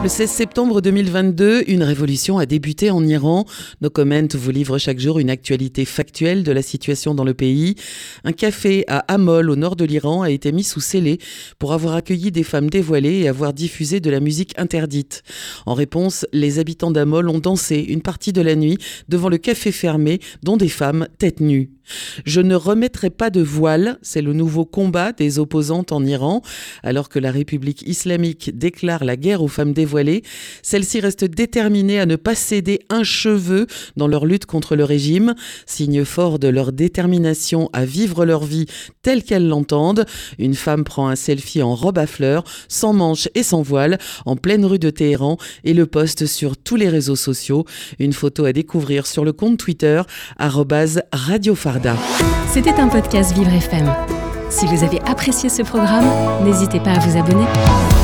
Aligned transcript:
Le 0.00 0.08
16 0.08 0.30
septembre 0.30 0.80
2022, 0.80 1.64
une 1.66 1.82
révolution 1.82 2.38
a 2.38 2.46
débuté 2.46 2.92
en 2.92 3.04
Iran. 3.04 3.46
Nos 3.80 3.90
Comment 3.90 4.28
vous 4.32 4.50
livre 4.52 4.78
chaque 4.78 5.00
jour 5.00 5.18
une 5.18 5.28
actualité 5.28 5.84
factuelle 5.84 6.44
de 6.44 6.52
la 6.52 6.62
situation 6.62 7.16
dans 7.16 7.24
le 7.24 7.34
pays. 7.34 7.74
Un 8.22 8.30
café 8.30 8.84
à 8.86 8.98
Amol, 9.12 9.50
au 9.50 9.56
nord 9.56 9.74
de 9.74 9.84
l'Iran, 9.84 10.22
a 10.22 10.30
été 10.30 10.52
mis 10.52 10.62
sous 10.62 10.80
scellé 10.80 11.18
pour 11.58 11.72
avoir 11.72 11.96
accueilli 11.96 12.30
des 12.30 12.44
femmes 12.44 12.70
dévoilées 12.70 13.18
et 13.18 13.28
avoir 13.28 13.52
diffusé 13.52 13.98
de 13.98 14.08
la 14.08 14.20
musique 14.20 14.54
interdite. 14.56 15.24
En 15.66 15.74
réponse, 15.74 16.24
les 16.32 16.60
habitants 16.60 16.92
d'Amol 16.92 17.28
ont 17.28 17.40
dansé 17.40 17.78
une 17.80 18.02
partie 18.02 18.32
de 18.32 18.40
la 18.40 18.54
nuit 18.54 18.78
devant 19.08 19.28
le 19.28 19.38
café 19.38 19.72
fermé, 19.72 20.20
dont 20.44 20.56
des 20.56 20.68
femmes 20.68 21.08
tête 21.18 21.40
nues. 21.40 21.72
Je 22.24 22.40
ne 22.40 22.54
remettrai 22.54 23.10
pas 23.10 23.30
de 23.30 23.40
voile, 23.40 23.98
c'est 24.02 24.22
le 24.22 24.32
nouveau 24.32 24.64
combat 24.64 25.12
des 25.12 25.38
opposantes 25.38 25.92
en 25.92 26.04
Iran. 26.04 26.42
Alors 26.82 27.08
que 27.08 27.18
la 27.18 27.30
République 27.30 27.82
islamique 27.82 28.56
déclare 28.56 29.04
la 29.04 29.16
guerre 29.16 29.42
aux 29.42 29.48
femmes 29.48 29.72
dévoilées, 29.72 29.87
celles-ci 30.62 31.00
restent 31.00 31.24
déterminées 31.24 32.00
à 32.00 32.06
ne 32.06 32.16
pas 32.16 32.34
céder 32.34 32.80
un 32.90 33.02
cheveu 33.02 33.66
dans 33.96 34.08
leur 34.08 34.26
lutte 34.26 34.46
contre 34.46 34.76
le 34.76 34.84
régime, 34.84 35.34
signe 35.66 36.04
fort 36.04 36.38
de 36.38 36.48
leur 36.48 36.72
détermination 36.72 37.70
à 37.72 37.84
vivre 37.84 38.24
leur 38.24 38.44
vie 38.44 38.66
telle 39.02 39.22
qu'elles 39.22 39.48
l'entendent. 39.48 40.06
Une 40.38 40.54
femme 40.54 40.84
prend 40.84 41.08
un 41.08 41.16
selfie 41.16 41.62
en 41.62 41.74
robe 41.74 41.98
à 41.98 42.06
fleurs, 42.06 42.44
sans 42.68 42.92
manches 42.92 43.28
et 43.34 43.42
sans 43.42 43.62
voile, 43.62 43.98
en 44.26 44.36
pleine 44.36 44.64
rue 44.64 44.78
de 44.78 44.90
Téhéran 44.90 45.36
et 45.64 45.74
le 45.74 45.86
poste 45.86 46.26
sur 46.26 46.56
tous 46.56 46.76
les 46.76 46.88
réseaux 46.88 47.16
sociaux. 47.16 47.64
Une 47.98 48.12
photo 48.12 48.44
à 48.44 48.52
découvrir 48.52 49.06
sur 49.06 49.24
le 49.24 49.32
compte 49.32 49.58
Twitter, 49.58 50.02
Radio 50.38 51.54
c'était 52.46 52.74
un 52.80 52.88
podcast 52.88 53.34
Vivre 53.34 53.52
FM. 53.52 53.92
Si 54.50 54.66
vous 54.66 54.82
avez 54.84 55.00
apprécié 55.02 55.48
ce 55.48 55.62
programme, 55.62 56.06
n'hésitez 56.44 56.80
pas 56.80 56.92
à 56.92 56.98
vous 56.98 57.18
abonner. 57.18 57.97